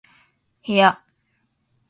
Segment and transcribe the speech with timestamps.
[0.65, 1.05] 部屋